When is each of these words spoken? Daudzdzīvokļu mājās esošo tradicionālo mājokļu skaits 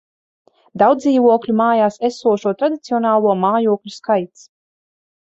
Daudzdzīvokļu 0.81 1.53
mājās 1.59 1.97
esošo 2.09 2.53
tradicionālo 2.63 3.37
mājokļu 3.43 3.95
skaits 3.99 4.49